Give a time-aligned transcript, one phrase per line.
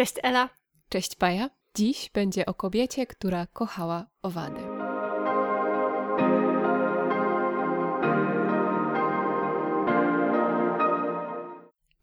[0.00, 0.48] Cześć Ela.
[0.88, 1.50] Cześć Paja.
[1.76, 4.69] Dziś będzie o kobiecie, która kochała owady.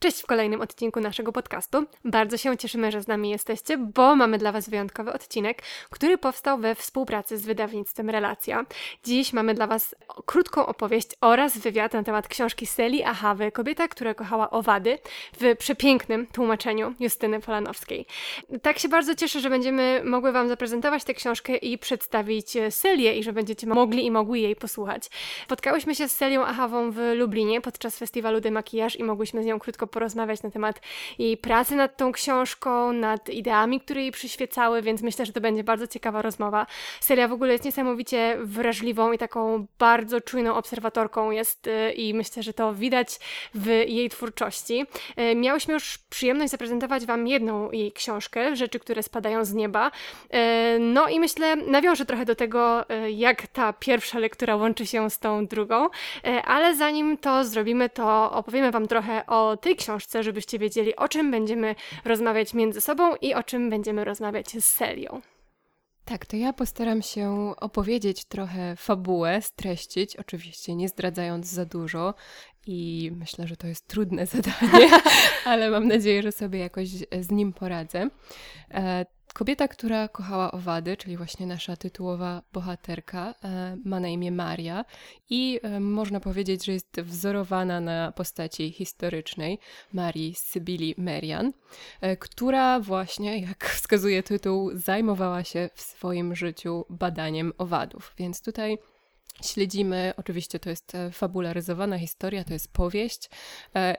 [0.07, 1.85] Cześć w kolejnym odcinku naszego podcastu.
[2.05, 6.57] Bardzo się cieszymy, że z nami jesteście, bo mamy dla Was wyjątkowy odcinek, który powstał
[6.57, 8.65] we współpracy z wydawnictwem Relacja.
[9.03, 9.95] Dziś mamy dla Was
[10.25, 14.99] krótką opowieść oraz wywiad na temat książki Seli Ahawy, kobieta, która kochała owady,
[15.41, 18.05] w przepięknym tłumaczeniu Justyny Polanowskiej.
[18.61, 23.23] Tak się bardzo cieszę, że będziemy mogły Wam zaprezentować tę książkę i przedstawić Selię i
[23.23, 25.09] że będziecie mogli i mogły jej posłuchać.
[25.43, 29.59] Spotkałyśmy się z Selią Ahawą w Lublinie podczas festiwalu de Makijaż i mogłyśmy z nią
[29.59, 30.81] krótko porozmawiać na temat
[31.19, 35.63] jej pracy nad tą książką, nad ideami, które jej przyświecały, więc myślę, że to będzie
[35.63, 36.65] bardzo ciekawa rozmowa.
[36.99, 42.43] Seria w ogóle jest niesamowicie wrażliwą i taką bardzo czujną obserwatorką jest y, i myślę,
[42.43, 43.19] że to widać
[43.53, 44.85] w jej twórczości.
[45.31, 49.91] Y, miałyśmy już przyjemność zaprezentować Wam jedną jej książkę, Rzeczy, które spadają z nieba.
[49.91, 55.19] Y, no i myślę, nawiążę trochę do tego, jak ta pierwsza lektura łączy się z
[55.19, 55.89] tą drugą,
[56.43, 59.86] ale zanim to zrobimy, to opowiemy Wam trochę o tej książce,
[60.23, 65.21] żebyście wiedzieli, o czym będziemy rozmawiać między sobą i o czym będziemy rozmawiać z Selią.
[66.05, 72.13] Tak, to ja postaram się opowiedzieć trochę fabułę, streścić, oczywiście nie zdradzając za dużo
[72.67, 74.89] i myślę, że to jest trudne zadanie,
[75.45, 76.87] ale mam nadzieję, że sobie jakoś
[77.21, 78.09] z nim poradzę.
[79.37, 84.85] Kobieta, która kochała owady, czyli właśnie nasza tytułowa bohaterka, e, ma na imię Maria
[85.29, 89.59] i e, można powiedzieć, że jest wzorowana na postaci historycznej
[89.93, 91.53] Marii Sybili Merian,
[92.01, 98.13] e, która właśnie, jak wskazuje tytuł, zajmowała się w swoim życiu badaniem owadów.
[98.17, 98.77] Więc tutaj
[99.43, 103.29] Śledzimy, oczywiście to jest fabularyzowana historia, to jest powieść,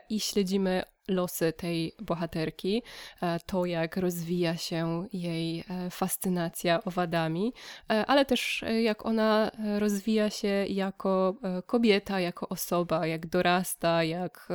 [0.09, 2.83] i śledzimy losy tej bohaterki,
[3.21, 7.53] e, to jak rozwija się jej e, fascynacja owadami,
[7.91, 11.35] e, ale też jak ona rozwija się jako
[11.65, 14.47] kobieta, jako osoba, jak dorasta, jak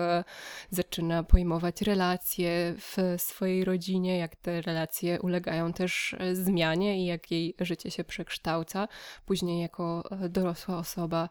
[0.71, 7.55] zaczyna pojmować relacje w swojej rodzinie, jak te relacje ulegają też zmianie i jak jej
[7.61, 8.89] życie się przekształca.
[9.27, 11.29] Później jako dorosła osoba,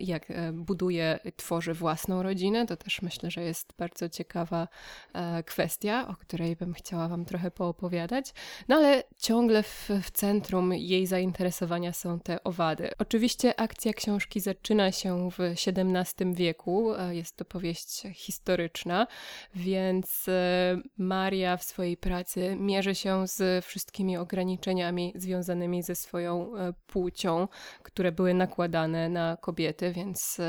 [0.00, 4.68] jak buduje, tworzy własną rodzinę, to też myślę, że jest bardzo ciekawe ciekawa
[5.12, 8.32] e, kwestia, o której bym chciała Wam trochę poopowiadać.
[8.68, 12.90] No ale ciągle w, w centrum jej zainteresowania są te owady.
[12.98, 16.94] Oczywiście akcja książki zaczyna się w XVII wieku.
[16.94, 19.06] E, jest to powieść historyczna,
[19.54, 26.52] więc e, Maria w swojej pracy mierzy się z wszystkimi ograniczeniami związanymi ze swoją
[26.86, 27.48] płcią,
[27.82, 30.40] które były nakładane na kobiety, więc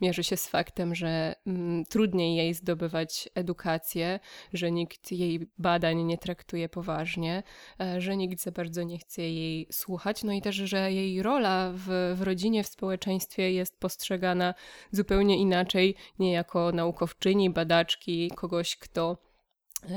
[0.00, 4.20] mierzy się z faktem, że mm, trudniej jej zdobywać edukację,
[4.52, 7.42] że nikt jej badań nie traktuje poważnie,
[7.80, 11.72] e, że nikt za bardzo nie chce jej słuchać, no i też, że jej rola
[11.74, 14.54] w, w rodzinie, w społeczeństwie jest postrzegana
[14.92, 19.27] zupełnie inaczej, nie jako naukowczyni, badaczki, kogoś, kto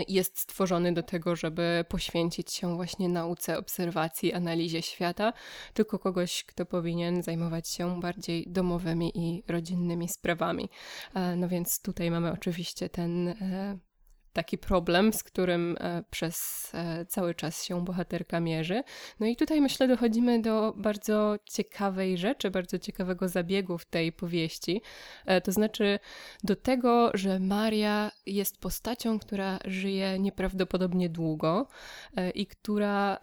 [0.08, 5.34] jest stworzony do tego, żeby poświęcić się właśnie nauce, obserwacji, analizie świata,
[5.74, 10.70] tylko kogoś, kto powinien zajmować się bardziej domowymi i rodzinnymi sprawami.
[11.14, 13.78] E, no więc tutaj mamy oczywiście ten e,
[14.34, 18.84] taki problem, z którym e, przez e, cały czas się bohaterka mierzy.
[19.20, 24.82] No i tutaj myślę, dochodzimy do bardzo ciekawej rzeczy, bardzo ciekawego zabiegu w tej powieści.
[25.26, 26.00] E, to znaczy
[26.44, 31.68] do tego, że Maria jest postacią, która żyje nieprawdopodobnie długo
[32.36, 33.20] i która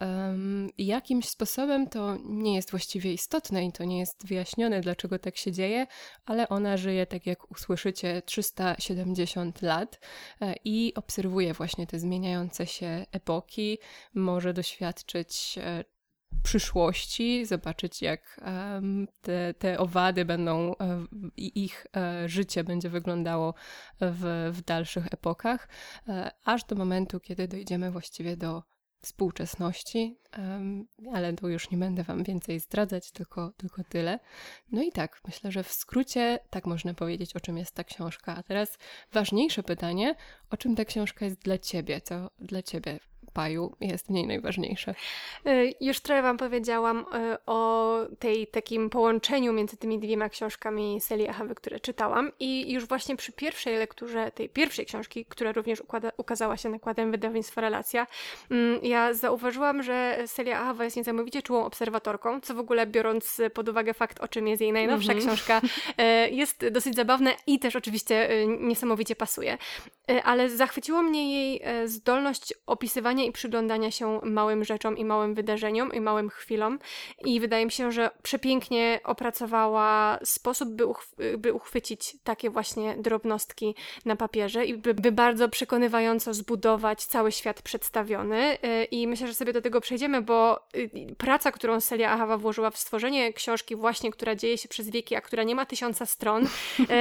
[0.78, 5.52] jakimś sposobem to nie jest właściwie istotne i to nie jest wyjaśnione, dlaczego tak się
[5.52, 5.86] dzieje,
[6.26, 10.00] ale ona żyje, tak jak usłyszycie, 370 lat
[10.64, 13.78] i obserwuje właśnie te zmieniające się epoki,
[14.14, 15.84] może doświadczyć e,
[16.42, 18.41] przyszłości, zobaczyć jak
[19.20, 21.04] te, te owady będą e,
[21.37, 23.54] i ich e, życie będzie wyglądało
[24.00, 25.69] w, w dalszych epokach,
[26.44, 28.62] aż do momentu, kiedy dojdziemy właściwie do
[29.00, 30.19] współczesności,
[31.12, 34.19] ale tu już nie będę Wam więcej zdradzać, tylko, tylko tyle.
[34.72, 38.37] No i tak, myślę, że w skrócie tak można powiedzieć, o czym jest ta książka.
[38.37, 38.78] A teraz
[39.12, 40.14] ważniejsze pytanie,
[40.50, 42.99] o czym ta książka jest dla Ciebie, co dla Ciebie
[43.32, 44.94] paju jest mniej najważniejsze.
[45.46, 51.28] Y, już trochę Wam powiedziałam y, o tej takim połączeniu między tymi dwiema książkami Seli
[51.28, 56.12] Ahawy, które czytałam i już właśnie przy pierwszej lekturze tej pierwszej książki, która również układa,
[56.16, 58.06] ukazała się nakładem wydawnictwa Relacja,
[58.50, 63.69] mm, ja zauważyłam, że Celia Ahawa jest niesamowicie czułą obserwatorką, co w ogóle biorąc pod
[63.69, 65.26] uwagę fakt, o czym jest jej najnowsza mm -hmm.
[65.26, 68.28] książka, y, jest dosyć zabawne i też oczywiście
[68.60, 69.58] niesamowicie pasuje.
[70.24, 76.00] Ale zachwyciło mnie jej zdolność opisywania i przyglądania się małym rzeczom i małym wydarzeniom i
[76.00, 76.79] małym chwilom.
[77.25, 83.75] I wydaje mi się, że przepięknie opracowała sposób, by, uchw by uchwycić takie właśnie drobnostki
[84.05, 88.59] na papierze i by, by bardzo przekonywająco zbudować cały świat przedstawiony.
[88.65, 92.70] Y, I myślę, że sobie do tego przejdziemy, bo y, praca, którą Celia Ahawa włożyła
[92.70, 96.44] w stworzenie książki właśnie, która dzieje się przez wieki, a która nie ma tysiąca stron,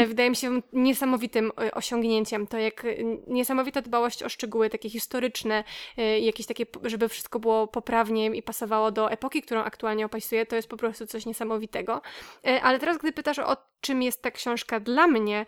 [0.04, 2.48] y, wydaje mi się niesamowitym osiągnięciem.
[2.48, 2.86] To jak
[3.28, 5.64] niesamowita dbałość o szczegóły takie historyczne,
[6.22, 10.68] jakieś takie, żeby wszystko było poprawnie i pasowało do epoki, którą aktualnie opisuje, to jest
[10.68, 12.02] po prostu coś niesamowitego.
[12.62, 15.46] Ale teraz, gdy pytasz o czym jest ta książka dla mnie,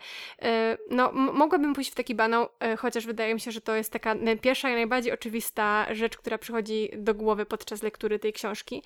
[0.90, 2.48] no mogłabym pójść w taki banał,
[2.78, 6.88] chociaż wydaje mi się, że to jest taka pierwsza i najbardziej oczywista rzecz, która przychodzi
[6.96, 8.82] do głowy podczas lektury tej książki.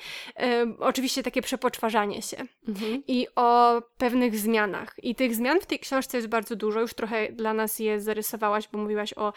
[0.79, 2.37] oczywiście takie przepoczwarzanie się
[2.69, 3.03] mhm.
[3.09, 4.94] i o pewnych zmianach.
[5.03, 6.81] I tych zmian w tej książce jest bardzo dużo.
[6.81, 9.32] Już trochę dla nas je zarysowałaś, bo mówiłaś o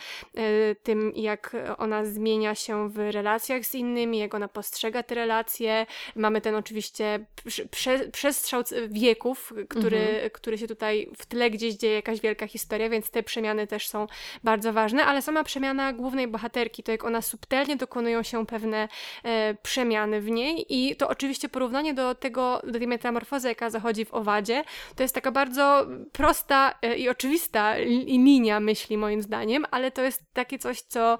[0.84, 5.86] tym, jak ona zmienia się w relacjach z innymi, jak ona postrzega te relacje.
[6.16, 7.26] Mamy ten oczywiście
[7.72, 10.30] prze, przestrzał wieków, który, mhm.
[10.30, 14.08] który się tutaj w tle gdzieś dzieje jakaś wielka historia, więc te przemiany też są
[14.44, 18.88] bardzo ważne, ale sama przemiana głównej bohaterki, to jak ona subtelnie dokonują się pewne
[19.24, 24.06] e, przemiany w niej i to oczywiście porównanie do tego, do tej metamorfozy, jaka zachodzi
[24.06, 24.64] w owadzie,
[24.96, 30.24] to jest taka bardzo prosta e, i oczywista linia myśli moim zdaniem, ale to jest
[30.34, 31.18] takie coś, co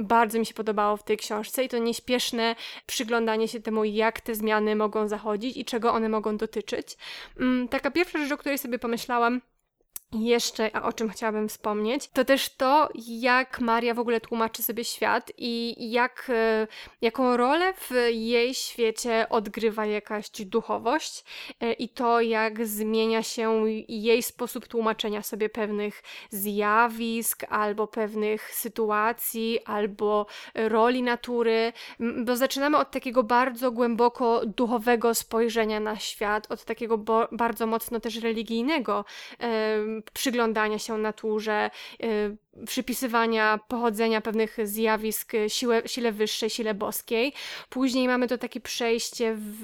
[0.00, 2.56] bardzo mi się podobało w tej książce i to nieśpieszne
[2.86, 6.96] przyglądanie się temu, jak te zmiany mogą zachodzić i czego one mogą dotyczyć.
[7.40, 9.40] Mm, taka pierwsza rzecz, o której sobie pomyślałam,
[10.12, 14.84] jeszcze, a o czym chciałabym wspomnieć, to też to, jak Maria w ogóle tłumaczy sobie
[14.84, 16.66] świat i jak, e,
[17.00, 21.24] jaką rolę w jej świecie odgrywa jakaś duchowość
[21.60, 29.58] e, i to, jak zmienia się jej sposób tłumaczenia sobie pewnych zjawisk, albo pewnych sytuacji,
[29.64, 31.72] albo roli natury,
[32.24, 36.98] bo zaczynamy od takiego bardzo głęboko duchowego spojrzenia na świat, od takiego
[37.32, 39.04] bardzo mocno też religijnego
[40.12, 41.70] przyglądania się naturze,
[42.02, 42.36] y,
[42.66, 47.32] przypisywania pochodzenia pewnych zjawisk siłę, sile wyższej, sile boskiej.
[47.68, 49.62] Później mamy to takie przejście w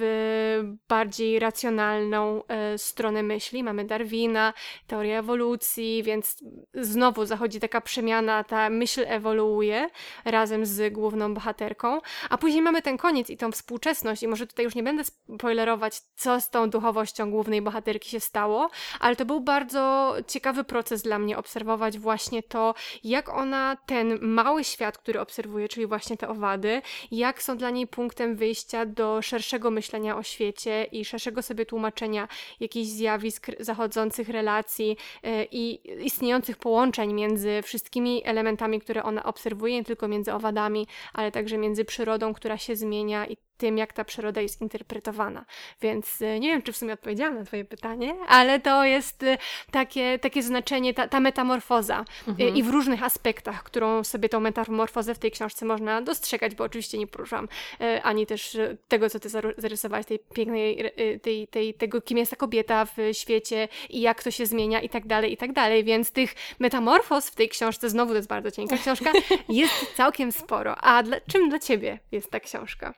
[0.89, 3.63] bardziej racjonalną e, stronę myśli.
[3.63, 4.53] Mamy Darwina,
[4.87, 6.37] teorię ewolucji, więc
[6.75, 9.89] znowu zachodzi taka przemiana, ta myśl ewoluuje
[10.25, 12.01] razem z główną bohaterką.
[12.31, 16.01] A później mamy ten koniec i tą współczesność i może tutaj już nie będę spoilerować,
[16.15, 21.19] co z tą duchowością głównej bohaterki się stało, ale to był bardzo ciekawy proces dla
[21.19, 22.75] mnie obserwować właśnie to,
[23.05, 27.87] jak ona ten mały świat, który obserwuje, czyli właśnie te owady, jak są dla niej
[27.87, 32.29] punktem wyjścia do szerszego myślenia o świecie i szerszego sobie tłumaczenia
[32.61, 39.85] jakichś zjawisk, zachodzących relacji yy, i istniejących połączeń między wszystkimi elementami, które ona obserwuje, nie
[39.85, 44.41] tylko między owadami, ale także między przyrodą, która się zmienia i tym, jak ta przyroda
[44.41, 45.45] jest interpretowana.
[45.81, 49.39] Więc y, nie wiem, czy w sumie odpowiedziałam na Twoje pytanie, ale to jest y,
[49.71, 52.57] takie, takie znaczenie, ta, ta metamorfoza y, mhm.
[52.57, 56.99] i w różnych aspektach, którą sobie tą metamorfozę w tej książce można dostrzegać, bo oczywiście
[56.99, 57.49] nie poruszam
[58.03, 58.57] ani też
[58.89, 59.29] tego, co Ty
[59.59, 64.31] zarysowałaś, tej pięknej, tej, tej, tego, kim jest ta kobieta w świecie i jak to
[64.31, 65.85] się zmienia i tak dalej, i tak dalej.
[65.85, 69.13] Więc tych metamorfoz w tej książce, znowu to jest bardzo cienka książka,
[69.49, 70.77] jest całkiem sporo.
[70.77, 72.95] A dla, czym dla Ciebie jest ta książka?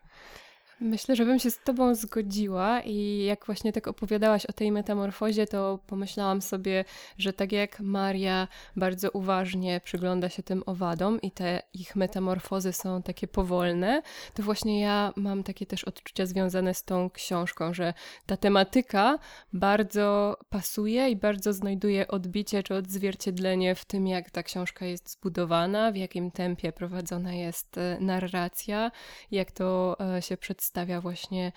[0.80, 5.46] Myślę, że bym się z Tobą zgodziła i jak właśnie tak opowiadałaś o tej metamorfozie,
[5.46, 6.84] to pomyślałam sobie,
[7.18, 13.02] że tak jak Maria bardzo uważnie przygląda się tym owadom i te ich metamorfozy są
[13.02, 14.02] takie powolne,
[14.34, 17.94] to właśnie ja mam takie też odczucia związane z tą książką, że
[18.26, 19.18] ta tematyka
[19.52, 25.92] bardzo pasuje i bardzo znajduje odbicie czy odzwierciedlenie w tym, jak ta książka jest zbudowana,
[25.92, 28.90] w jakim tempie prowadzona jest e, narracja,
[29.30, 31.52] jak to e, się przedstawia przedstawia właśnie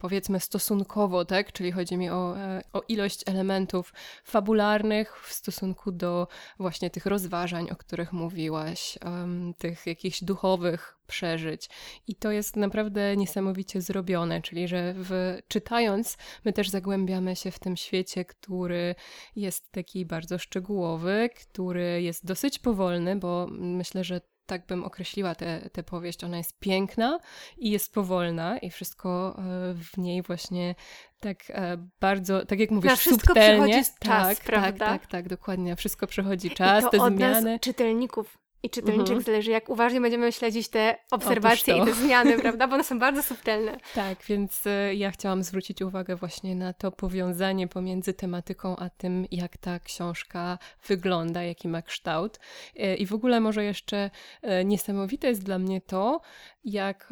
[0.00, 1.52] powiedzmy stosunkowo, tak?
[1.52, 6.28] Czyli chodzi mi o, e, o ilość elementów fabularnych w stosunku do
[6.58, 8.98] właśnie tych rozważań, o których mówiłaś,
[9.58, 11.68] tych jakichś duchowych przeżyć.
[12.06, 17.58] I to jest naprawdę niesamowicie zrobione, czyli że w, czytając, my też zagłębiamy się w
[17.58, 18.94] tym świecie, który
[19.36, 25.34] jest taki bardzo szczegółowy, który jest dosyć powolny, bo myślę, że tak bym określiła
[25.72, 26.24] tę powieść.
[26.24, 27.18] Ona jest piękna
[27.58, 30.74] i jest powolna i wszystko e, w niej właśnie
[31.20, 33.84] tak e, bardzo, tak jak mówisz, Na wszystko subtelnie.
[34.00, 34.86] czas, tak, prawda?
[34.86, 35.76] Tak, tak, tak, dokładnie.
[35.76, 37.52] Wszystko przechodzi czas, I to te od zmiany.
[37.52, 39.22] Nas, czytelników I czytelniczek mhm.
[39.22, 42.68] zależy, jak uważnie będziemy śledzić te obserwacje i te zmiany, prawda?
[42.68, 43.78] Bo one są bardzo subtelne.
[43.94, 49.26] Tak, więc y, ja chciałam zwrócić uwagę właśnie na to powiązanie pomiędzy tematyką a tym,
[49.30, 52.40] jak ta książka wygląda, jaki ma kształt.
[52.76, 54.10] Y, I w ogóle może jeszcze
[54.44, 56.20] y, niesamowite jest dla mnie to,
[56.66, 57.08] jak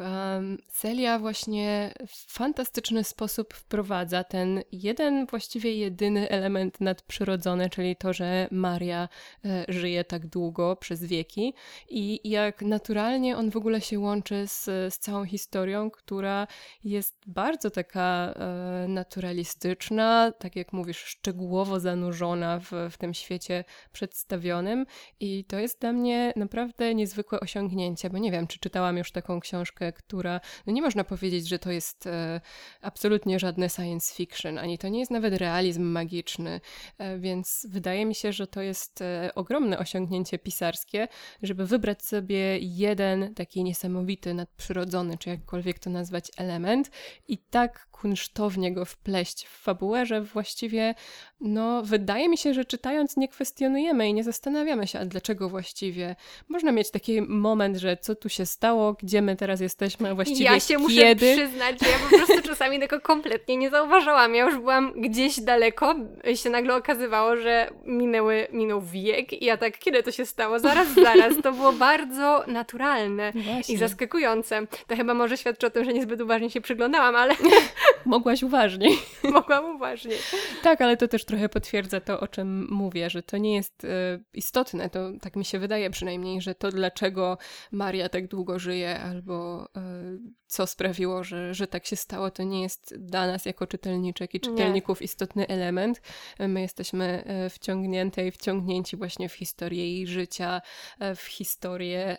[0.67, 8.47] Celia właśnie w fantastyczny sposób wprowadza ten jeden, właściwie jedyny element nadprzyrodzony, czyli to, że
[8.51, 9.09] Maria
[9.45, 11.53] e, żyje tak długo, przez wieki
[11.89, 16.47] i jak naturalnie on w ogóle się łączy z, z całą historią, która
[16.83, 24.85] jest bardzo taka e, naturalistyczna, tak jak mówisz, szczegółowo zanurzona w, w tym świecie przedstawionym.
[25.19, 29.39] I to jest dla mnie naprawdę niezwykłe osiągnięcie, bo nie wiem, czy czytałam już taką
[29.45, 32.41] książkę, która, no nie można powiedzieć, że to jest e,
[32.81, 36.61] absolutnie żadne science fiction, ani to nie jest nawet realizm magiczny,
[36.97, 41.07] e, więc wydaje mi się, że to jest e, ogromne osiągnięcie pisarskie,
[41.41, 46.91] żeby wybrać sobie jeden taki niesamowity, nadprzyrodzony, czy jakkolwiek to nazwać, element
[47.27, 50.95] i tak kunsztownie go wpleść w fabułę, że właściwie,
[51.39, 56.15] no, wydaje mi się, że czytając nie kwestionujemy i nie zastanawiamy się, a dlaczego właściwie.
[56.49, 60.45] Można mieć taki moment, że co tu się stało, gdzie my teraz jesteśmy, a właściwie
[60.45, 60.79] Ja się kiedy?
[60.83, 64.35] muszę przyznać, że ja po prostu czasami tego kompletnie nie zauważałam.
[64.35, 65.95] Ja już byłam gdzieś daleko
[66.31, 70.59] i się nagle okazywało, że minęły, minął wiek i ja tak, kiedy to się stało?
[70.59, 71.33] Zaraz, zaraz.
[71.43, 73.75] To było bardzo naturalne Właśnie.
[73.75, 74.67] i zaskakujące.
[74.87, 77.35] To chyba może świadczy o tym, że niezbyt uważnie się przyglądałam, ale
[78.05, 78.97] Mogłaś uważniej.
[79.23, 80.17] Mogłam uważniej.
[80.63, 83.87] tak, ale to też trochę potwierdza to, o czym mówię, że to nie jest e,
[84.33, 84.89] istotne.
[84.89, 87.37] To tak mi się wydaje przynajmniej, że to dlaczego
[87.71, 89.81] Maria tak długo żyje, albo e,
[90.47, 94.39] co sprawiło, że, że tak się stało, to nie jest dla nas jako czytelniczek i
[94.39, 95.05] czytelników nie.
[95.05, 96.01] istotny element.
[96.39, 100.61] My jesteśmy e, wciągnięte i wciągnięci właśnie w historię jej życia,
[101.15, 102.17] w historię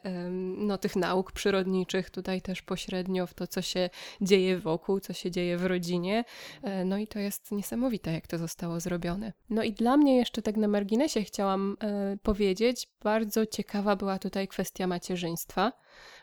[0.56, 3.90] no, tych nauk przyrodniczych, tutaj też pośrednio w to, co się
[4.20, 5.75] dzieje wokół, co się dzieje w rodzinie.
[6.62, 9.32] E, no i to jest niesamowite, jak to zostało zrobione.
[9.50, 11.76] No i dla mnie jeszcze tak na marginesie chciałam
[12.22, 15.72] powiedzieć, bardzo ciekawa była tutaj kwestia macierzyństwa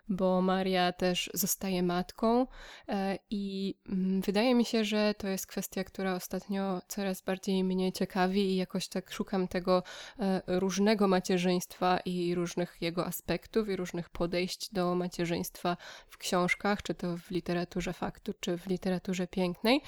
[0.09, 2.47] bo Maria też zostaje matką
[2.87, 7.91] e, i mm, wydaje mi się, że to jest kwestia, która ostatnio coraz bardziej mnie
[7.91, 9.83] ciekawi i jakoś tak szukam tego
[10.19, 15.77] e, różnego macierzyństwa i różnych jego aspektów i różnych podejść do macierzyństwa
[16.09, 19.81] w książkach, czy to w literaturze faktu, czy w literaturze pięknej.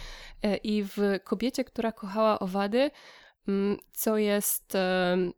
[0.43, 2.91] E, I w kobiecie, która kochała owady,
[3.91, 4.77] co jest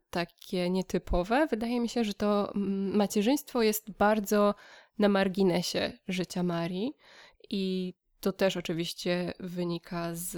[0.10, 1.48] takie nietypowe.
[1.48, 4.56] Wydaje mi się, że to mm, macierzyństwo jest bardzo
[5.00, 6.94] na marginesie życia Marii
[7.50, 10.38] i to też oczywiście wynika z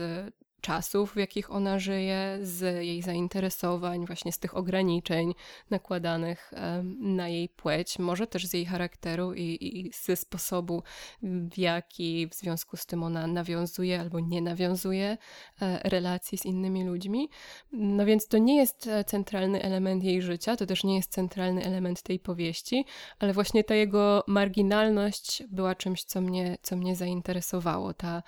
[0.61, 5.33] czasów, w jakich ona żyje, z jej zainteresowań, właśnie z tych ograniczeń
[5.69, 6.51] nakładanych
[6.99, 10.83] na jej płeć, może też z jej charakteru i, i ze sposobu,
[11.23, 15.17] w jaki w związku z tym ona nawiązuje albo nie nawiązuje
[15.61, 17.29] e, relacji z innymi ludźmi.
[17.71, 21.63] No więc to nie jest e, centralny element jej życia, to też nie jest centralny
[21.63, 22.85] element tej powieści,
[23.19, 27.93] ale właśnie ta jego marginalność była czymś, co mnie, co mnie zainteresowało.
[27.93, 28.23] Ta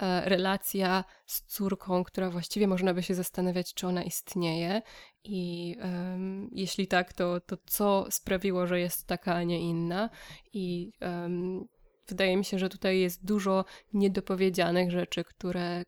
[0.00, 4.82] e, relacja z córką, która właściwie można by się zastanawiać, czy ona istnieje.
[5.24, 10.10] I um, jeśli tak, to, to co sprawiło, że jest taka, a nie inna?
[10.52, 11.68] I um,
[12.08, 15.82] wydaje mi się, że tutaj jest dużo niedopowiedzianych rzeczy, które,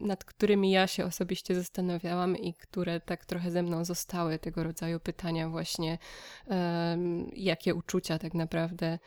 [0.00, 5.00] nad którymi ja się osobiście zastanawiałam i które tak trochę ze mną zostały, tego rodzaju
[5.00, 5.98] pytania właśnie,
[7.32, 8.98] jakie uczucia tak naprawdę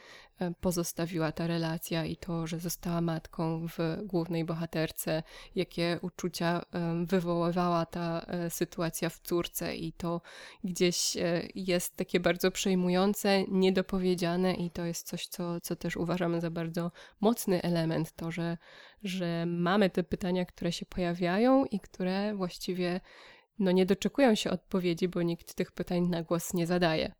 [0.62, 5.24] pozostawiła ta relacja i to, że została matką w głównej bohaterce,
[5.56, 10.22] jakie uczucia e, wywoływała ta e, sytuacja w córce i to
[10.64, 11.18] gdzieś
[11.56, 16.92] jest takie bardzo przejmujące, niedopowiedziane i to jest coś, co, co też uważam za bardzo
[17.22, 18.58] mocny element, to, że,
[19.04, 23.02] że mamy te pytania, które się pojawiają i które właściwie
[23.60, 27.12] no nie doczekują się odpowiedzi, bo nikt tych pytań na głos nie zadaje.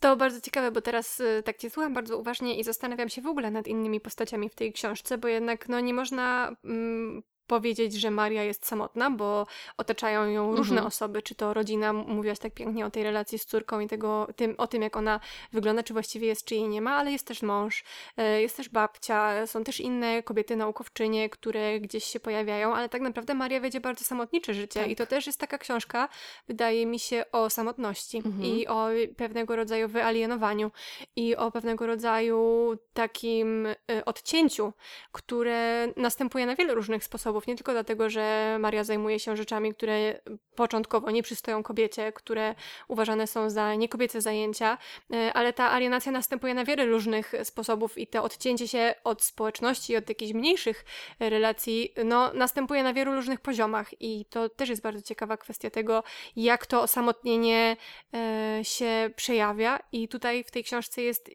[0.00, 3.26] To bardzo ciekawe, bo teraz y, tak Cię słucham bardzo uważnie i zastanawiam się w
[3.26, 8.10] ogóle nad innymi postaciami w tej książce, bo jednak no nie można mm, powiedzieć, że
[8.10, 10.86] Maria jest samotna, bo otaczają ją różne mhm.
[10.86, 14.54] osoby, czy to rodzina, mówiłaś tak pięknie o tej relacji z córką i tego, tym,
[14.58, 15.20] o tym, jak ona
[15.52, 17.84] wygląda, czy właściwie jest, czy jej nie ma, ale jest też mąż,
[18.16, 23.02] e, jest też babcia, są też inne kobiety naukowczynie, które gdzieś się pojawiają, ale tak
[23.02, 24.90] naprawdę Maria wiedzie bardzo samotnicze życie tak.
[24.90, 26.08] i to też jest taka książka,
[26.48, 28.44] wydaje mi się, o samotności mhm.
[28.44, 30.70] i o pewnego rodzaju wyalienowaniu
[31.16, 34.72] i o pewnego rodzaju takim e, odcięciu,
[35.12, 40.20] które następuje na wiele różnych sposobów nie tylko dlatego, że Maria zajmuje się rzeczami, które
[40.54, 42.54] początkowo nie przystoją kobiecie, które
[42.88, 44.78] uważane są za niekobiece zajęcia,
[45.12, 49.96] e, ale ta alienacja następuje na wiele różnych sposobów i to odcięcie się od społeczności,
[49.96, 50.84] od jakichś mniejszych
[51.20, 56.02] relacji, no, następuje na wielu różnych poziomach i to też jest bardzo ciekawa kwestia tego,
[56.36, 57.76] jak to osamotnienie
[58.14, 61.30] e, się przejawia i tutaj w tej książce jest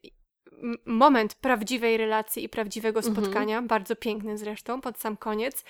[0.85, 3.15] moment prawdziwej relacji i prawdziwego mhm.
[3.15, 3.67] spotkania, mhm.
[3.67, 5.63] bardzo piękny zresztą, pod sam koniec.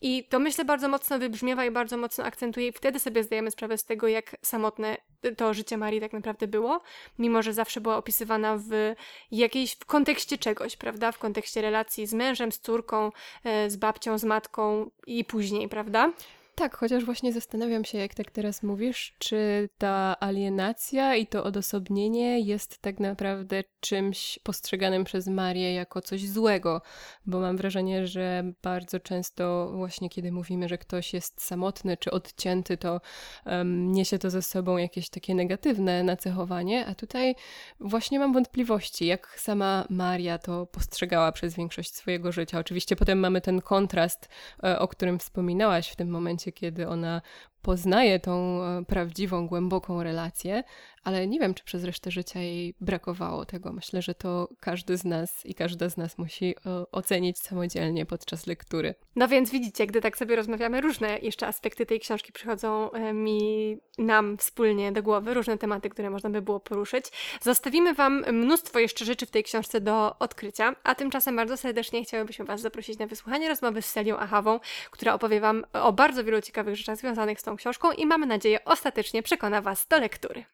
[0.00, 3.78] I to myślę bardzo mocno wybrzmiewa i bardzo mocno akcentuje i wtedy sobie zdajemy sprawę
[3.78, 4.96] z tego, jak samotne
[5.36, 6.80] to życie Marii tak naprawdę było,
[7.18, 8.94] mimo że zawsze była opisywana w
[9.30, 11.12] jakiejś, w kontekście czegoś, prawda?
[11.12, 13.12] W kontekście relacji z mężem, z córką,
[13.44, 16.12] e, z babcią, z matką i później, prawda?
[16.54, 22.40] Tak, chociaż właśnie zastanawiam się, jak tak teraz mówisz, czy ta alienacja i to odosobnienie
[22.40, 26.82] jest tak naprawdę czymś postrzeganym przez Marię jako coś złego,
[27.26, 32.76] bo mam wrażenie, że bardzo często właśnie kiedy mówimy, że ktoś jest samotny czy odcięty,
[32.76, 33.00] to
[33.46, 37.34] um, niesie to ze sobą jakieś takie negatywne nacechowanie, a tutaj
[37.80, 42.58] właśnie mam wątpliwości, jak sama Maria to postrzegała przez większość swojego życia.
[42.58, 44.28] Oczywiście potem mamy ten kontrast,
[44.64, 47.22] e, o którym wspominałaś w tym momencie, kiedy ona
[47.62, 50.64] poznaje tą e, prawdziwą, głęboką relację,
[51.04, 53.72] ale nie wiem, czy przez resztę życia jej brakowało tego.
[53.72, 58.46] Myślę, że to każdy z nas i każda z nas musi e, ocenić samodzielnie podczas
[58.46, 58.94] lektury.
[59.16, 63.78] No więc widzicie, gdy tak sobie rozmawiamy, różne jeszcze aspekty tej książki przychodzą e, mi,
[63.98, 67.04] nam wspólnie do głowy, różne tematy, które można by było poruszyć.
[67.40, 72.44] Zostawimy Wam mnóstwo jeszcze rzeczy w tej książce do odkrycia, a tymczasem bardzo serdecznie chciałybyśmy
[72.44, 76.76] Was zaprosić na wysłuchanie rozmowy z Celią Achawą, która opowie Wam o bardzo wielu ciekawych
[76.76, 80.44] rzeczach związanych z tą książką i mamy nadzieję ostatecznie przekona Was do lektury.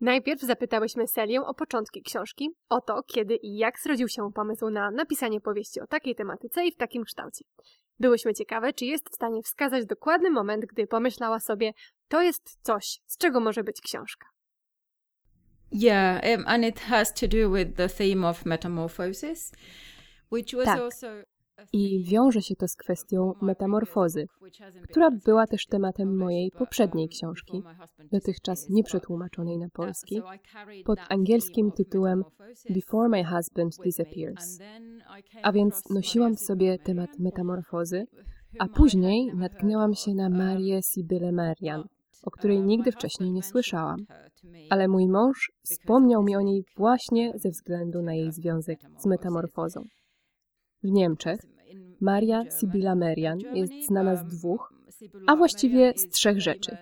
[0.00, 4.90] Najpierw zapytałyśmy Selię o początki książki, o to, kiedy i jak zrodził się pomysł na
[4.90, 7.44] napisanie powieści o takiej tematyce i w takim kształcie.
[8.00, 11.72] Byłyśmy ciekawe, czy jest w stanie wskazać dokładny moment, gdy pomyślała sobie,
[12.08, 14.26] to jest coś, z czego może być książka.
[15.72, 19.52] Yeah, um, and it has to do with the theme of metamorphosis,
[20.30, 20.80] which was tak.
[21.72, 24.26] I wiąże się to z kwestią metamorfozy,
[24.82, 27.62] która była też tematem mojej poprzedniej książki,
[28.12, 30.22] dotychczas nieprzetłumaczonej na polski,
[30.84, 32.24] pod angielskim tytułem
[32.70, 34.58] Before My Husband Disappears.
[35.42, 38.06] A więc nosiłam w sobie temat metamorfozy,
[38.58, 41.84] a później natknęłam się na Marię Sibylę Marian,
[42.22, 43.96] o której nigdy wcześniej nie słyszałam.
[44.70, 49.84] Ale mój mąż wspomniał mi o niej właśnie ze względu na jej związek z metamorfozą.
[50.84, 51.40] W Niemczech
[52.00, 54.74] Maria Sibilla Merian jest znana z dwóch,
[55.26, 56.76] a właściwie z trzech rzeczy.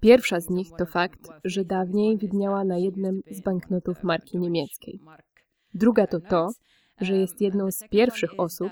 [0.00, 5.00] Pierwsza z nich to fakt, że dawniej widniała na jednym z banknotów marki niemieckiej.
[5.74, 6.48] Druga to to,
[7.00, 8.70] że jest jedną z pierwszych osób,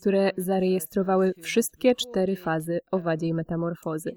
[0.00, 4.16] które zarejestrowały wszystkie cztery fazy owadziej metamorfozy.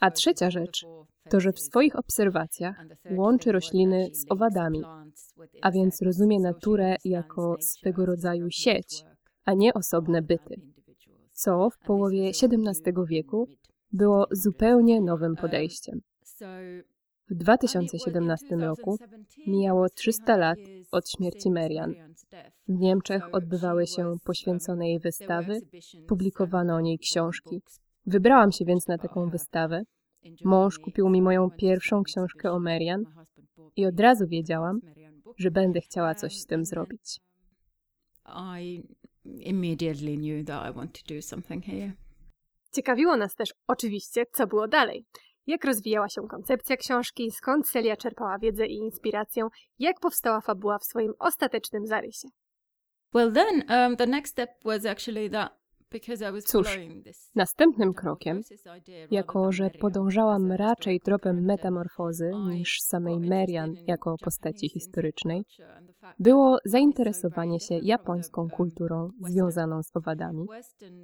[0.00, 0.86] A trzecia rzecz
[1.30, 4.82] to, że w swoich obserwacjach łączy rośliny z owadami,
[5.62, 9.04] a więc rozumie naturę jako swego rodzaju sieć,
[9.44, 10.60] a nie osobne byty,
[11.32, 13.48] co w połowie XVII wieku
[13.92, 16.00] było zupełnie nowym podejściem.
[17.32, 18.98] W 2017 roku
[19.46, 20.58] mijało 300 lat
[20.90, 21.94] od śmierci Merian.
[22.68, 25.60] W Niemczech odbywały się poświęcone jej wystawy,
[26.08, 27.62] publikowano o niej książki.
[28.06, 29.82] Wybrałam się więc na taką wystawę.
[30.44, 33.04] Mąż kupił mi moją pierwszą książkę o Merian
[33.76, 34.80] i od razu wiedziałam,
[35.38, 37.20] że będę chciała coś z tym zrobić
[39.24, 41.92] immediately knew that I want to do something here.
[42.72, 45.06] Ciekawiło nas też oczywiście, co było dalej.
[45.46, 50.84] Jak rozwijała się koncepcja książki, skąd Celia czerpała wiedzę i inspirację, jak powstała fabuła w
[50.84, 52.28] swoim ostatecznym zarysie.
[53.14, 55.61] Well then, um, the next step was actually that
[56.44, 56.78] Cóż,
[57.34, 58.40] następnym krokiem,
[59.10, 65.42] jako że podążałam raczej tropem metamorfozy niż samej Merian jako postaci historycznej,
[66.18, 70.46] było zainteresowanie się japońską kulturą związaną z owadami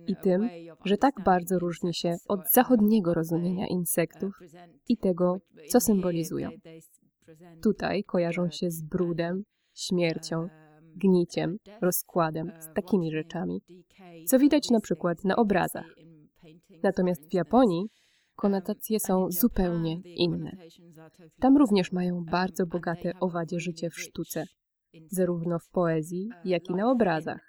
[0.07, 0.51] i tym,
[0.85, 4.38] że tak bardzo różni się od zachodniego rozumienia insektów
[4.88, 6.51] i tego, co symbolizują.
[7.62, 9.42] Tutaj kojarzą się z brudem,
[9.74, 10.48] śmiercią,
[10.98, 13.61] gniciem, rozkładem, z takimi rzeczami,
[14.26, 15.94] co widać na przykład na obrazach.
[16.82, 17.87] Natomiast w Japonii
[18.37, 20.52] konotacje są zupełnie inne.
[21.40, 24.44] Tam również mają bardzo bogate owadzie życie w sztuce,
[25.11, 27.48] zarówno w poezji, jak i na obrazach.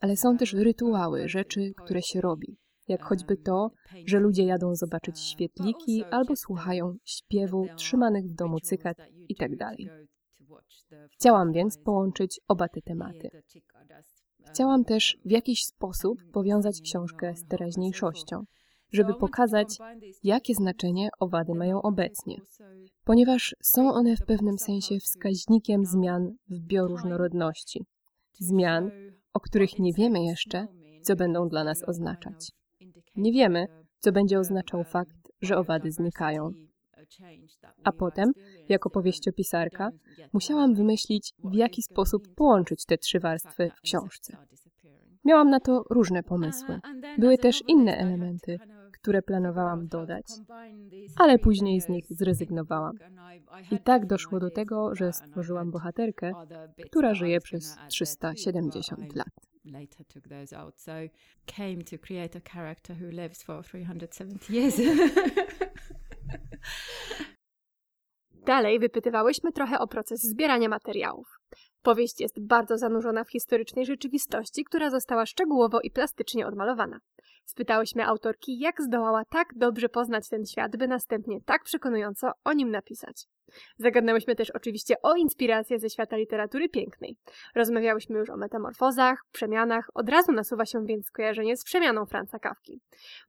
[0.00, 2.56] Ale są też rytuały, rzeczy, które się robi,
[2.88, 3.70] jak choćby to,
[4.06, 8.96] że ludzie jadą zobaczyć świetliki albo słuchają śpiewu trzymanych w domu cykat
[9.28, 9.76] itd.
[11.10, 13.30] Chciałam więc połączyć oba te tematy.
[14.50, 18.44] Chciałam też w jakiś sposób powiązać książkę z teraźniejszością,
[18.92, 19.78] żeby pokazać,
[20.22, 22.36] jakie znaczenie owady mają obecnie,
[23.04, 27.84] ponieważ są one w pewnym sensie wskaźnikiem zmian w bioróżnorodności.
[28.32, 28.90] Zmian,
[29.32, 30.66] o których nie wiemy jeszcze,
[31.02, 32.50] co będą dla nas oznaczać.
[33.16, 33.66] Nie wiemy,
[33.98, 36.50] co będzie oznaczał fakt, że owady znikają.
[37.84, 38.32] A potem,
[38.68, 39.90] jako powieściopisarka,
[40.32, 44.36] musiałam wymyślić, w jaki sposób połączyć te trzy warstwy w książce.
[45.24, 46.80] Miałam na to różne pomysły.
[47.18, 48.58] Były też inne elementy,
[48.92, 50.26] które planowałam dodać,
[51.16, 52.98] ale później z nich zrezygnowałam.
[53.70, 56.32] I tak doszło do tego, że stworzyłam bohaterkę,
[56.86, 59.52] która żyje przez 370 lat.
[59.64, 60.80] later took those out.
[60.80, 61.08] So
[61.46, 64.80] came to create a character who lives for 370 years.
[68.46, 71.38] Dalej wypytywałyśmy trochę o proces zbierania materiałów.
[71.82, 76.98] Powieść jest bardzo zanurzona w historycznej rzeczywistości, która została szczegółowo i plastycznie odmalowana.
[77.44, 82.70] Spytałyśmy autorki, jak zdołała tak dobrze poznać ten świat, by następnie tak przekonująco o nim
[82.70, 83.26] napisać.
[83.78, 87.16] Zagadnęłyśmy też oczywiście o inspirację ze świata literatury pięknej.
[87.54, 92.80] Rozmawiałyśmy już o metamorfozach, przemianach, od razu nasuwa się więc skojarzenie z przemianą Franca Kawki.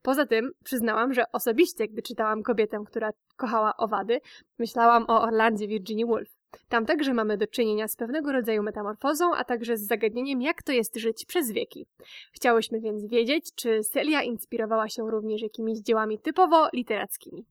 [0.01, 4.19] Poza tym przyznałam, że osobiście, gdy czytałam kobietę, która kochała owady,
[4.59, 6.42] myślałam o Orlandzie Virginia Woolf.
[6.69, 10.71] Tam także mamy do czynienia z pewnego rodzaju metamorfozą, a także z zagadnieniem, jak to
[10.71, 11.85] jest żyć przez wieki.
[12.31, 17.45] Chciałyśmy więc wiedzieć, czy Celia inspirowała się również jakimiś dziełami typowo literackimi.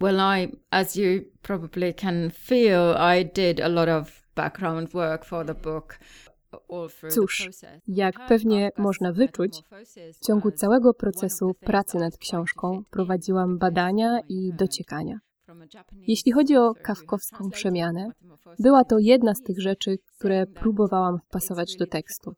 [0.00, 5.46] Well, I, as you probably can feel, I did a lot of background work for
[5.46, 5.98] the book.
[7.10, 7.48] Cóż,
[7.88, 9.62] jak pewnie można wyczuć,
[10.14, 15.18] w ciągu całego procesu pracy nad książką prowadziłam badania i dociekania.
[15.92, 18.10] Jeśli chodzi o kawkowską przemianę,
[18.58, 22.32] była to jedna z tych rzeczy, które próbowałam wpasować do tekstu.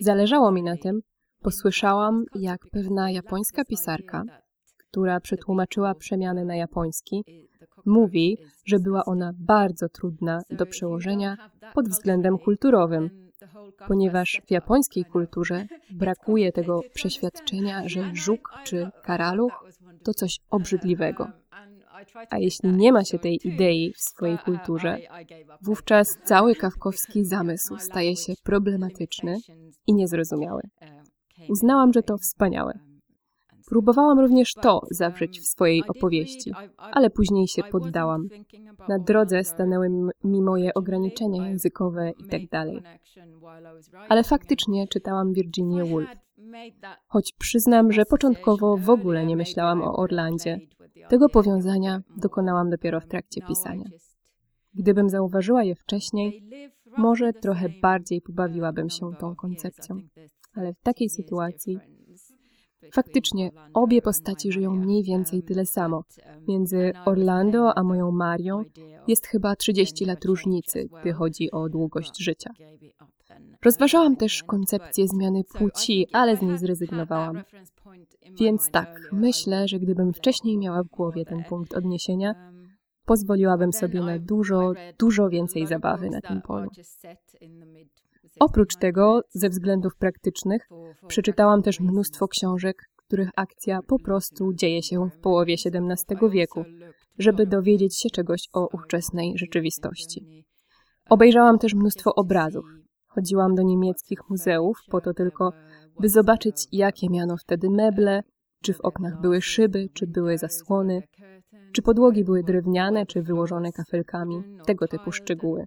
[0.00, 1.00] Zależało mi na tym,
[1.42, 4.22] posłyszałam, jak pewna japońska pisarka,
[4.78, 7.24] która przetłumaczyła przemianę na japoński,
[7.86, 11.36] mówi, że była ona bardzo trudna do przełożenia
[11.74, 13.30] pod względem kulturowym,
[13.88, 19.64] ponieważ w japońskiej kulturze brakuje tego przeświadczenia, że żuk czy karaluch
[20.04, 21.28] to coś obrzydliwego.
[22.30, 24.98] A jeśli nie ma się tej idei w swojej kulturze,
[25.62, 29.36] wówczas cały kawkowski zamysł staje się problematyczny
[29.86, 30.62] i niezrozumiały.
[31.48, 32.78] Uznałam, że to wspaniałe.
[33.70, 38.28] Próbowałam również to zawrzeć w swojej opowieści, ale później się poddałam.
[38.88, 39.88] Na drodze stanęły
[40.24, 42.46] mi moje ograniczenia językowe itd.
[42.48, 43.00] Tak
[44.08, 46.08] ale faktycznie czytałam Virginia Woolf.
[47.06, 50.60] Choć przyznam, że początkowo w ogóle nie myślałam o Orlandzie,
[51.08, 53.84] tego powiązania dokonałam dopiero w trakcie pisania.
[54.74, 56.50] Gdybym zauważyła je wcześniej,
[56.98, 60.00] może trochę bardziej pobawiłabym się tą koncepcją.
[60.54, 61.78] Ale w takiej sytuacji
[62.92, 66.04] Faktycznie, obie postaci żyją mniej więcej tyle samo.
[66.48, 68.62] Między Orlando a moją Marią
[69.08, 72.50] jest chyba 30 lat różnicy, gdy chodzi o długość życia.
[73.64, 77.42] Rozważałam też koncepcję zmiany płci, ale z niej zrezygnowałam.
[78.40, 82.52] Więc tak, myślę, że gdybym wcześniej miała w głowie ten punkt odniesienia,
[83.04, 86.70] pozwoliłabym sobie na dużo, dużo więcej zabawy na tym polu.
[88.40, 90.68] Oprócz tego, ze względów praktycznych,
[91.06, 96.64] przeczytałam też mnóstwo książek, których akcja po prostu dzieje się w połowie XVII wieku,
[97.18, 100.44] żeby dowiedzieć się czegoś o ówczesnej rzeczywistości.
[101.10, 102.79] Obejrzałam też mnóstwo obrazów.
[103.14, 105.52] Chodziłam do niemieckich muzeów po to tylko,
[106.00, 108.22] by zobaczyć, jakie miano wtedy meble,
[108.62, 111.02] czy w oknach były szyby, czy były zasłony,
[111.72, 115.66] czy podłogi były drewniane, czy wyłożone kafelkami, tego typu szczegóły.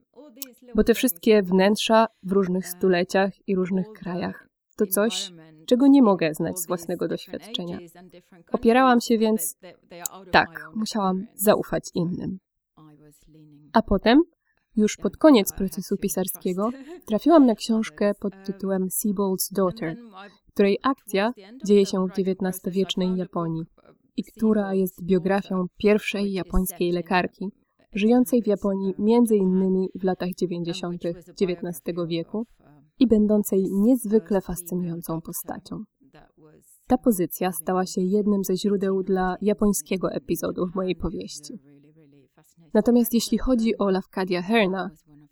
[0.75, 5.31] Bo te wszystkie wnętrza w różnych stuleciach i różnych krajach to coś,
[5.65, 7.79] czego nie mogę znać z własnego doświadczenia.
[8.51, 9.57] Opierałam się więc,
[10.31, 12.39] tak, musiałam zaufać innym.
[13.73, 14.21] A potem,
[14.75, 16.69] już pod koniec procesu pisarskiego,
[17.05, 19.97] trafiłam na książkę pod tytułem Seabold's Daughter,
[20.53, 21.33] której akcja
[21.65, 23.63] dzieje się w XIX-wiecznej Japonii
[24.17, 27.49] i która jest biografią pierwszej japońskiej lekarki,
[27.93, 28.93] żyjącej w Japonii
[29.35, 31.01] innymi w latach 90.
[31.05, 32.45] XIX wieku
[32.99, 35.83] i będącej niezwykle fascynującą postacią.
[36.87, 41.72] Ta pozycja stała się jednym ze źródeł dla japońskiego epizodu w mojej powieści.
[42.73, 44.89] Natomiast jeśli chodzi o Lafcadia Herna,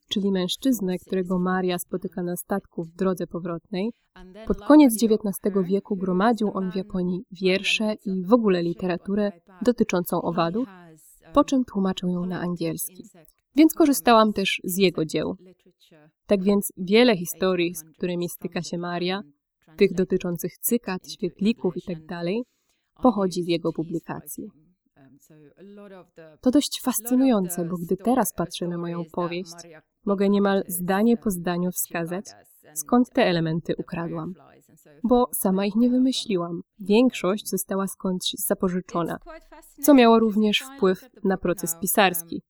[0.09, 3.91] czyli mężczyznę, którego Maria spotyka na statku w drodze powrotnej,
[4.47, 10.67] pod koniec XIX wieku gromadził on w Japonii wiersze i w ogóle literaturę dotyczącą owadów,
[11.33, 13.03] po czym tłumaczył ją na angielski.
[13.55, 15.35] Więc korzystałam też z jego dzieł.
[16.27, 19.21] Tak więc wiele historii, z którymi styka się Maria,
[19.77, 22.21] tych dotyczących cykat, świetlików itd.,
[23.01, 24.60] pochodzi z jego publikacji.
[26.41, 29.55] To dość fascynujące, bo gdy teraz patrzę na moją powieść,
[30.05, 32.25] mogę niemal zdanie po zdaniu wskazać,
[32.73, 34.33] skąd te elementy ukradłam.
[35.03, 36.61] Bo sama ich nie wymyśliłam.
[36.79, 39.17] Większość została skądś zapożyczona,
[39.83, 42.41] co miało również wpływ na proces pisarski,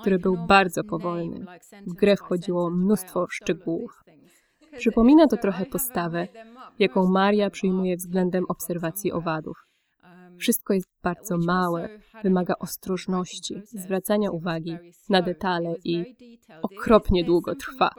[0.00, 1.46] który był bardzo powolny.
[1.86, 4.02] W grę wchodziło mnóstwo szczegółów.
[4.78, 6.28] Przypomina to trochę postawę,
[6.78, 9.65] jaką Maria przyjmuje względem obserwacji owadów.
[10.38, 11.88] Wszystko jest bardzo małe,
[12.22, 14.76] wymaga ostrożności, zwracania uwagi
[15.08, 16.16] na detale i
[16.62, 17.90] okropnie długo trwa.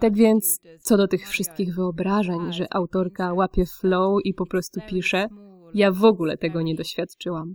[0.00, 5.28] Tak więc, co do tych wszystkich wyobrażeń, że autorka łapie flow i po prostu pisze,
[5.74, 7.54] ja w ogóle tego nie doświadczyłam.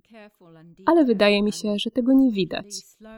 [0.86, 2.66] Ale wydaje mi się, że tego nie widać.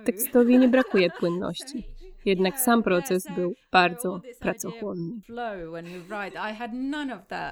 [0.06, 1.84] Tekstowi nie brakuje płynności.
[2.26, 5.22] Jednak sam proces był bardzo pracochłonny.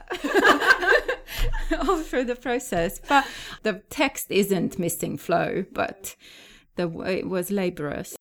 [1.88, 3.00] all through the process.
[3.00, 3.24] But
[3.64, 6.18] the text isn't missing flow, but
[6.76, 8.16] the, it was laborious.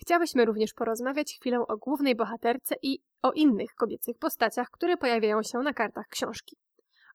[0.00, 5.58] Chciałyśmy również porozmawiać chwilę o głównej bohaterce i o innych kobiecych postaciach, które pojawiają się
[5.58, 6.56] na kartach książki.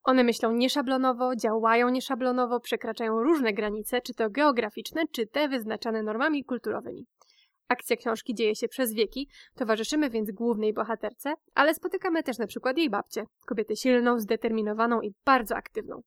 [0.03, 6.43] One myślą nieszablonowo, działają nieszablonowo, przekraczają różne granice, czy to geograficzne, czy te wyznaczane normami
[6.43, 7.05] kulturowymi.
[7.67, 12.77] Akcja książki dzieje się przez wieki, towarzyszymy więc głównej bohaterce, ale spotykamy też na przykład
[12.77, 16.01] jej babcię, kobietę silną, zdeterminowaną i bardzo aktywną.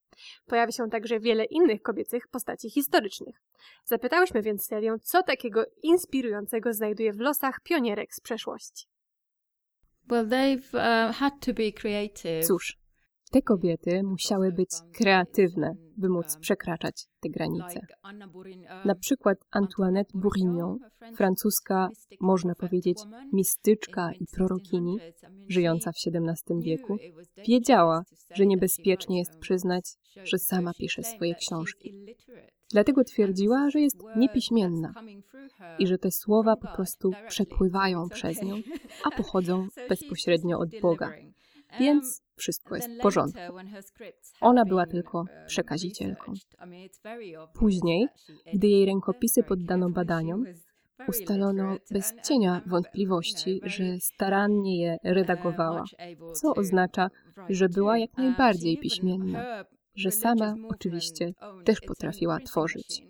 [0.46, 3.36] Pojawia się także wiele innych kobiecych postaci historycznych.
[3.84, 8.86] Zapytałyśmy więc serię, co takiego inspirującego znajduje w losach pionierek z przeszłości.
[10.08, 12.46] Well, they've uh, had to be creative.
[12.46, 12.79] Cóż,
[13.30, 17.80] te kobiety musiały być kreatywne, by móc przekraczać te granice.
[18.84, 20.78] Na przykład Antoinette Bourignon,
[21.16, 21.88] francuska,
[22.20, 22.98] można powiedzieć,
[23.32, 24.98] mistyczka i prorokini,
[25.48, 26.96] żyjąca w XVII wieku,
[27.48, 28.02] wiedziała,
[28.34, 29.84] że niebezpiecznie jest przyznać,
[30.24, 31.94] że sama pisze swoje książki.
[32.72, 34.92] Dlatego twierdziła, że jest niepiśmienna
[35.78, 38.56] i że te słowa po prostu przepływają przez nią,
[39.04, 41.12] a pochodzą bezpośrednio od Boga.
[41.80, 43.40] Więc wszystko jest w porządku.
[44.40, 46.32] Ona była tylko przekazicielką.
[47.54, 48.08] Później,
[48.54, 50.44] gdy jej rękopisy poddano badaniom,
[51.08, 55.84] ustalono bez cienia wątpliwości, że starannie je redagowała,
[56.34, 57.10] co oznacza,
[57.48, 61.32] że była jak najbardziej piśmienna, że sama oczywiście
[61.64, 63.02] też potrafiła tworzyć.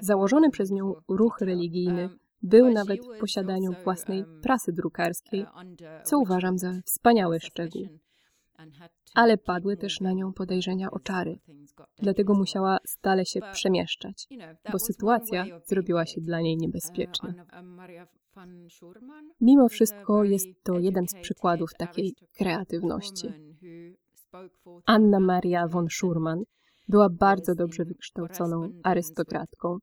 [0.00, 2.08] Założony przez nią ruch religijny
[2.42, 5.46] był nawet w posiadaniu własnej prasy drukarskiej,
[6.04, 7.88] co uważam za wspaniały szczegół.
[9.14, 11.38] Ale padły też na nią podejrzenia o czary,
[11.98, 14.28] dlatego musiała stale się przemieszczać,
[14.72, 17.34] bo sytuacja zrobiła się dla niej niebezpieczna.
[19.40, 23.28] Mimo wszystko jest to jeden z przykładów takiej kreatywności.
[24.86, 26.42] Anna Maria von Schurman
[26.88, 29.78] była bardzo dobrze wykształconą arystokratką,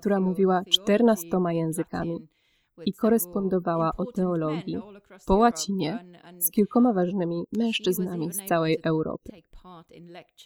[0.00, 2.28] która mówiła czternastoma językami
[2.86, 4.78] i korespondowała o teologii
[5.26, 6.04] po łacinie
[6.38, 9.32] z kilkoma ważnymi mężczyznami z całej Europy.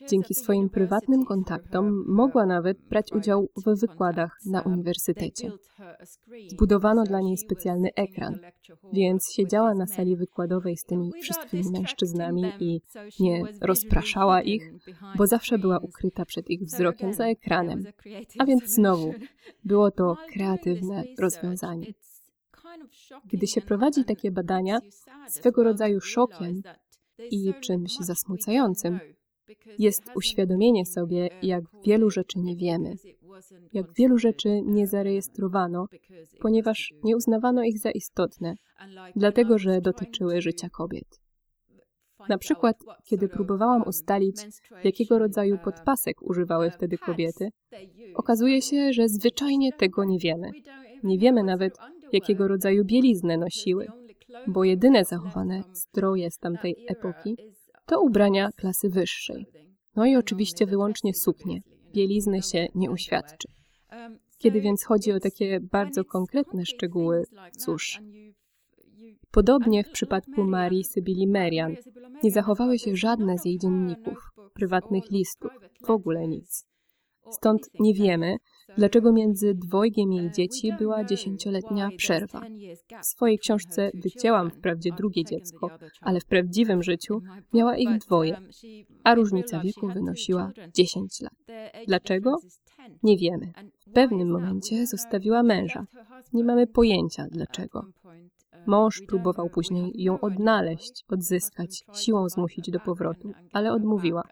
[0.08, 5.52] Dzięki swoim prywatnym kontaktom mogła nawet brać udział w wykładach na uniwersytecie.
[6.48, 8.38] Zbudowano dla niej specjalny ekran,
[8.92, 12.80] więc siedziała na sali wykładowej z tymi wszystkimi mężczyznami i
[13.20, 14.72] nie rozpraszała ich,
[15.16, 17.84] bo zawsze była ukryta przed ich wzrokiem za ekranem.
[18.38, 19.14] A więc znowu
[19.64, 21.86] było to kreatywne rozwiązanie.
[23.24, 24.78] Gdy się prowadzi takie badania,
[25.28, 26.62] swego rodzaju szokiem
[27.30, 29.00] i czymś zasmucającym
[29.78, 32.94] jest uświadomienie sobie, jak wielu rzeczy nie wiemy,
[33.72, 35.86] jak wielu rzeczy nie zarejestrowano,
[36.40, 38.54] ponieważ nie uznawano ich za istotne,
[39.16, 41.22] dlatego że dotyczyły życia kobiet.
[42.28, 44.36] Na przykład, kiedy próbowałam ustalić,
[44.84, 47.48] jakiego rodzaju podpasek używały wtedy kobiety,
[48.14, 50.50] okazuje się, że zwyczajnie tego nie wiemy.
[51.02, 51.78] Nie wiemy nawet,
[52.12, 53.86] jakiego rodzaju bieliznę nosiły,
[54.46, 57.36] bo jedyne zachowane stroje z tamtej epoki
[57.86, 59.46] to ubrania klasy wyższej.
[59.96, 61.60] No i oczywiście wyłącznie suknie.
[61.92, 63.48] Bielizny się nie uświadczy.
[64.38, 67.24] Kiedy więc chodzi o takie bardzo konkretne szczegóły,
[67.58, 68.00] cóż,
[69.32, 71.76] Podobnie w przypadku Marii Sybili Merian
[72.22, 75.50] nie zachowały się żadne z jej dzienników, prywatnych listów,
[75.86, 76.66] w ogóle nic.
[77.30, 78.36] Stąd nie wiemy,
[78.76, 82.40] dlaczego między dwojgiem jej dzieci była dziesięcioletnia przerwa.
[83.02, 87.20] W swojej książce wycięłam wprawdzie drugie dziecko, ale w prawdziwym życiu
[87.52, 88.36] miała ich dwoje,
[89.04, 91.32] a różnica wieku wynosiła 10 lat.
[91.86, 92.36] Dlaczego?
[93.02, 93.52] Nie wiemy.
[93.86, 95.86] W pewnym momencie zostawiła męża.
[96.32, 97.86] Nie mamy pojęcia dlaczego.
[98.66, 104.22] Mąż próbował później ją odnaleźć, odzyskać, siłą zmusić do powrotu, ale odmówiła.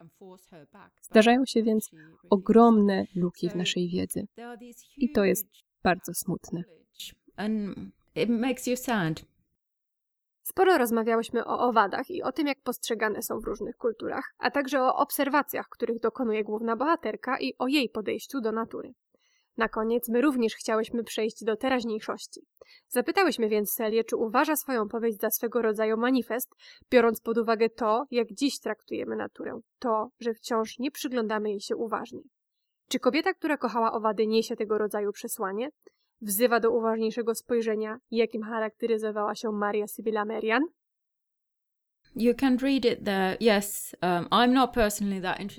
[1.03, 1.91] Zdarzają się więc
[2.31, 4.27] ogromne luki w naszej wiedzy.
[4.97, 5.47] I to jest
[5.83, 6.63] bardzo smutne.
[10.43, 14.83] Sporo rozmawiałyśmy o owadach i o tym, jak postrzegane są w różnych kulturach, a także
[14.83, 18.95] o obserwacjach, których dokonuje główna bohaterka i o jej podejściu do natury.
[19.57, 22.41] Na koniec my również chciałyśmy przejść do teraźniejszości.
[22.89, 26.55] Zapytałyśmy więc Celię, czy uważa swoją powieść za swego rodzaju manifest,
[26.91, 31.77] biorąc pod uwagę to, jak dziś traktujemy naturę, to, że wciąż nie przyglądamy jej się
[31.77, 32.21] uważnie.
[32.89, 35.69] Czy kobieta, która kochała owady, niesie tego rodzaju przesłanie?
[36.21, 40.63] Wzywa do uważniejszego spojrzenia, jakim charakteryzowała się Maria Sibylla Merian?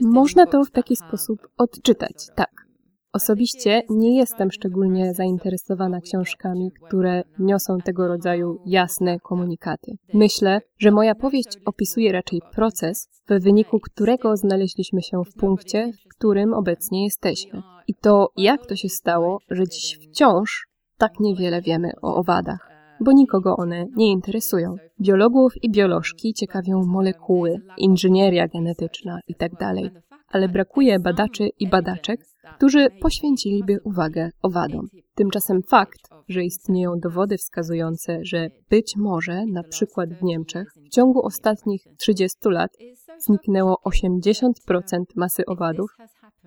[0.01, 2.51] Można to w taki sposób odczytać, tak.
[3.13, 9.91] Osobiście nie jestem szczególnie zainteresowana książkami, które niosą tego rodzaju jasne komunikaty.
[10.13, 16.15] Myślę, że moja powieść opisuje raczej proces, w wyniku którego znaleźliśmy się w punkcie, w
[16.15, 17.61] którym obecnie jesteśmy.
[17.87, 22.69] I to, jak to się stało, że dziś wciąż tak niewiele wiemy o owadach,
[22.99, 24.75] bo nikogo one nie interesują.
[25.01, 32.19] Biologów i biolożki ciekawią molekuły, inżynieria genetyczna itd., tak ale brakuje badaczy i badaczek,
[32.55, 34.87] którzy poświęciliby uwagę owadom.
[35.15, 41.25] Tymczasem fakt, że istnieją dowody wskazujące, że być może, na przykład w Niemczech, w ciągu
[41.25, 42.71] ostatnich 30 lat
[43.19, 44.51] zniknęło 80%
[45.15, 45.91] masy owadów,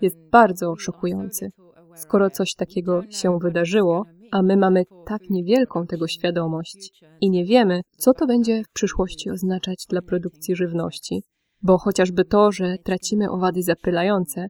[0.02, 1.50] jest bardzo szokujący.
[1.94, 7.80] Skoro coś takiego się wydarzyło, a my mamy tak niewielką tego świadomość i nie wiemy,
[7.96, 11.22] co to będzie w przyszłości oznaczać dla produkcji żywności,
[11.64, 14.46] bo chociażby to, że tracimy owady zapylające,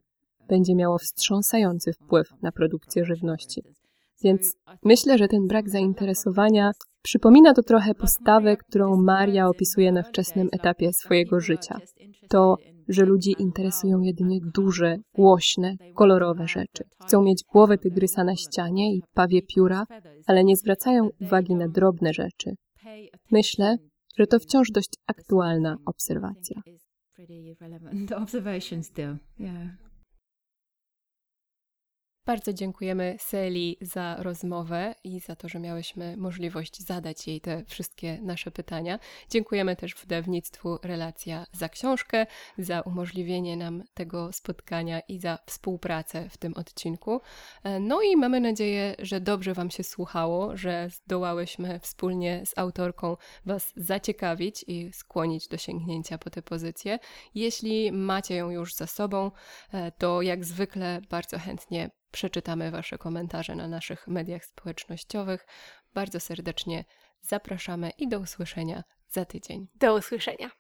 [0.49, 3.63] będzie miało wstrząsający wpływ na produkcję żywności.
[4.23, 6.73] Więc myślę, że ten brak zainteresowania
[7.03, 11.79] przypomina to trochę postawę, którą Maria opisuje na wczesnym etapie swojego życia.
[12.29, 12.57] To,
[12.89, 16.85] że ludzi interesują jedynie duże, głośne, kolorowe rzeczy.
[17.07, 19.85] Chcą mieć głowę tygrysa na ścianie i pawie pióra,
[20.27, 22.55] ale nie zwracają uwagi na drobne rzeczy.
[23.31, 23.77] Myślę,
[24.19, 26.61] że to wciąż dość aktualna obserwacja.
[27.15, 29.19] pretty relevant observations still.
[29.39, 29.69] Yeah.
[32.27, 38.19] Bardzo dziękujemy Seli za rozmowę i za to, że miałyśmy możliwość zadać jej te wszystkie
[38.23, 38.99] nasze pytania.
[39.31, 42.27] Dziękujemy też wydawnictwu Relacja za książkę,
[42.59, 47.21] za umożliwienie nam tego spotkania i za współpracę w tym odcinku.
[47.81, 53.73] No i mamy nadzieję, że dobrze Wam się słuchało, że zdołałyśmy wspólnie z autorką Was
[53.77, 56.99] zaciekawić i skłonić do sięgnięcia po tę pozycję.
[57.35, 59.31] Jeśli macie ją już za sobą,
[59.73, 65.47] e, to jak zwykle bardzo chętnie przeczytamy Wasze komentarze na naszych mediach społecznościowych.
[65.95, 66.85] Bardzo serdecznie
[67.21, 69.69] zapraszamy i do usłyszenia za tydzień.
[69.75, 70.51] Do usłyszenia.